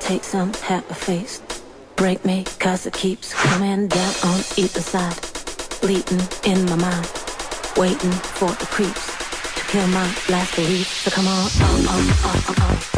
[0.00, 1.42] Take some, have a feast.
[1.96, 5.18] Break me, cause it keeps coming down on either side.
[5.80, 7.10] Bleeding in my mind.
[7.76, 9.06] Waiting for the creeps
[9.54, 10.86] to kill my last belief.
[10.86, 12.91] So come on, on, on, on, on, on.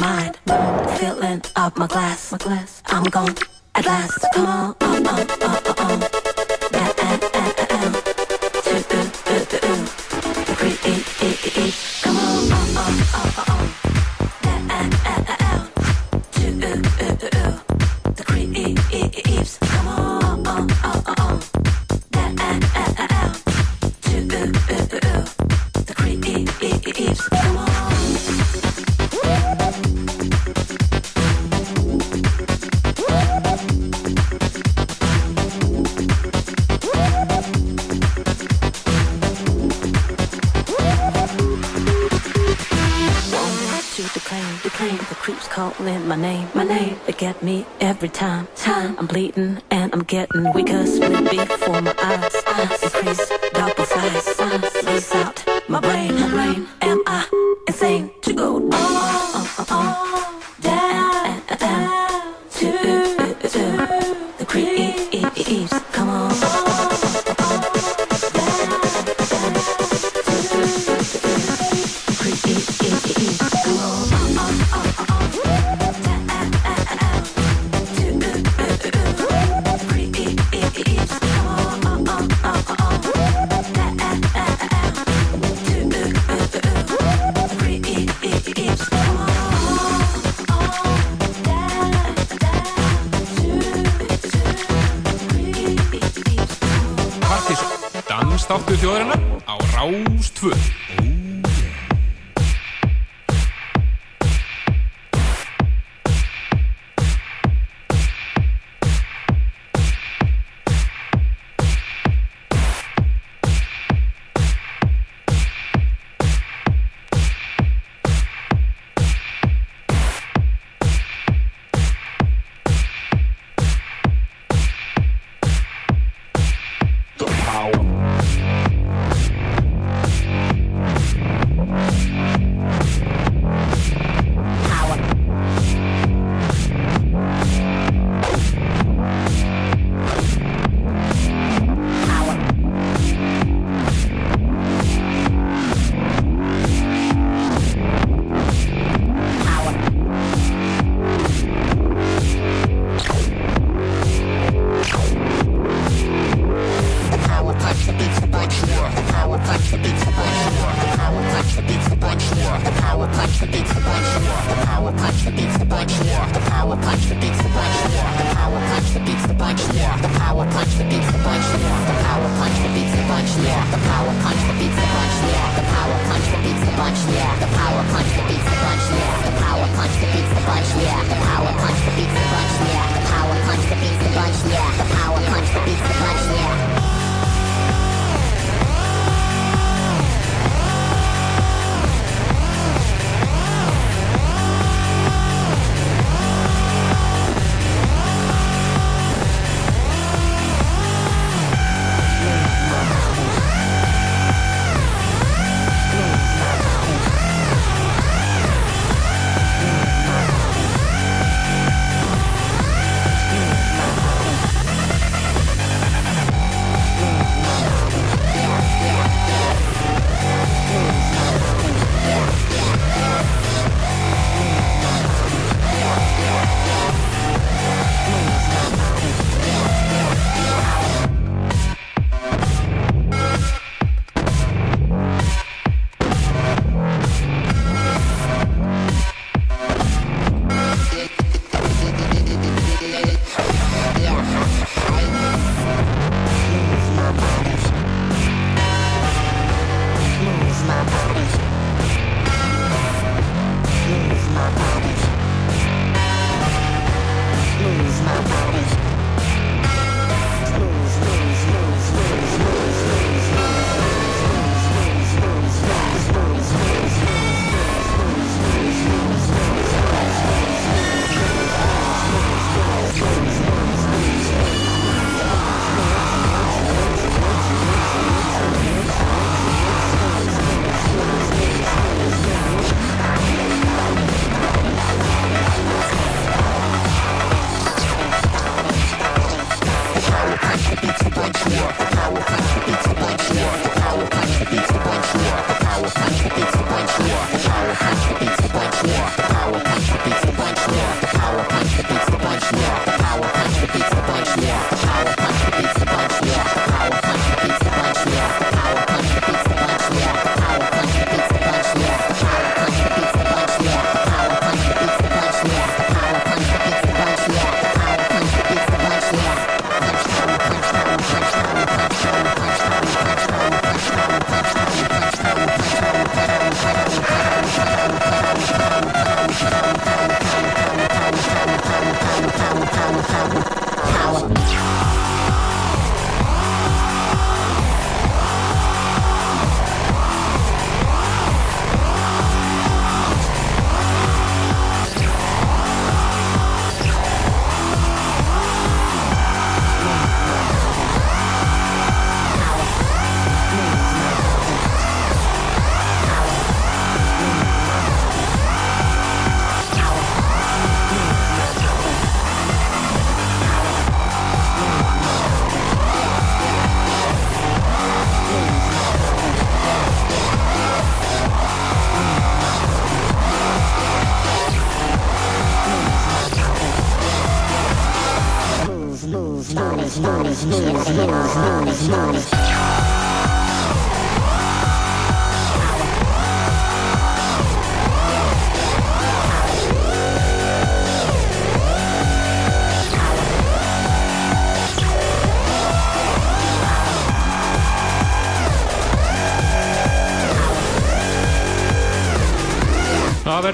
[0.00, 0.36] mind.
[0.98, 2.32] Filling up my glass.
[2.32, 2.82] My glass.
[2.86, 3.34] I'm gone
[3.74, 4.24] at last.
[4.34, 6.00] Come on, on, on, on, on.
[6.72, 7.94] Yeah, and, and, and.
[9.50, 9.88] To, ooh,
[10.62, 10.78] ooh,
[11.22, 11.72] ooh, ooh.
[12.02, 12.39] Come on.
[47.20, 48.48] Get me every time.
[48.56, 50.86] Time I'm bleeding and I'm getting weaker.
[50.86, 52.32] Split before my eyes.
[52.82, 53.49] It's crazy.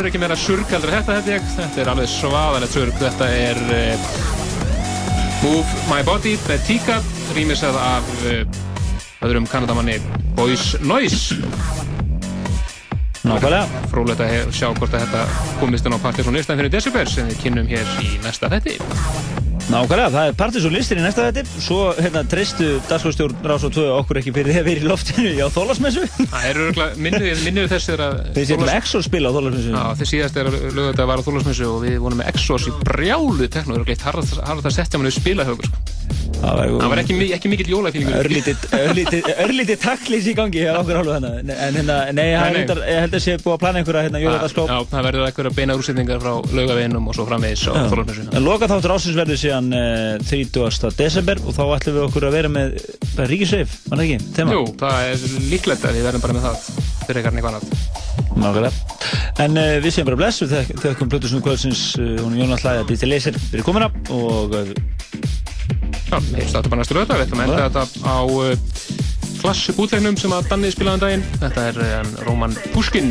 [0.06, 1.46] Verður ekki meira surg heldur þetta held ég.
[1.56, 2.98] Þetta er alveg svaðalegt surg.
[3.00, 4.04] Þetta er uh,
[5.42, 6.98] Move My Body með Tika,
[7.34, 8.44] rýmisað af uh,
[9.26, 9.96] öðrum kanadamanni
[10.38, 11.34] Boys Noise.
[13.26, 13.64] Nákvæmlega.
[13.90, 15.24] Frólægt að sjá hvort að þetta
[15.58, 18.78] komist inn á Partiðsson listan fyrir Decibel sem við kynnum hér í næsta þetti.
[19.66, 23.74] Nákvæmlega, það er partys og listir í næsta þetta Svo hérna treystu dagskóðstjórn Rás og
[23.74, 26.06] 2 okkur ekki fyrir því að vera í loftinu á Þólasmessu
[26.46, 28.18] Það er örgulega, minnið minnið þess er að...
[28.36, 31.18] Þeir séum með Exos spila á Þólasmessu Já, þeir síðast er að lögða þetta var
[31.18, 34.74] á Þólasmessu og við vonum með Exos í brjálu tekno, það er gleitt harðast að
[34.76, 35.96] setja manni spila högur, sko.
[36.36, 38.28] Það var, ekki, mi- ekki mikill jólafílingur.
[38.28, 43.36] Örlítið, taklís í gangi hjá okkur hálfu hennar En hérna, nei, ég held að sé
[43.40, 47.16] búið að plana einhverja hérna jóladagskó Já, það verður eitthvað beina úrsetningar frá laugaveginum og
[47.16, 48.26] svo framvegis á Þólasmessu.
[48.36, 50.92] En loka þáttur ásins verður síðan uh, 30.
[51.00, 52.76] desember og þá ætlum við okkur að vera með
[53.22, 54.32] uh, Ríkisveif, var það ekki?
[54.36, 54.56] Tema?
[54.56, 56.68] Jú, það er líklegt að við verðum bara með það
[57.06, 57.64] fyrir eitthvað eitthvað annað.
[58.36, 58.72] Nákvæmlega.
[59.46, 62.82] En uh, við séum bara bless við þek- þökkum Plutusnum kvöldsins uh, hún Jónas Læði
[62.82, 64.70] að býta leysir fyrir komuna og uh,
[66.06, 69.02] Já, við startum bara næstu lögða, við ætlum að enda þetta á uh,
[69.40, 71.24] klassibútlegnum sem að Danni spilaði um daginn.
[71.42, 73.10] Þetta er Róman Pushkin,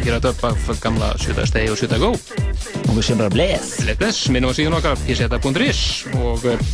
[0.00, 2.10] hér að döpa af gamla Sjöta Stay og Sjöta Go.
[2.14, 3.76] Og við séum bara bless.
[4.00, 5.84] Bless, minnum á síðan okkar, pseta.is
[6.20, 6.66] og uh,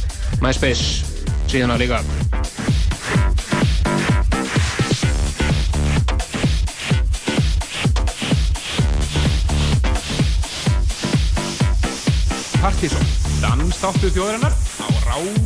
[0.42, 1.04] MySpace
[1.50, 2.00] síðan líka.
[13.76, 15.45] Partíson, dansþáttu þjóðarinnar á Ráðstvöld.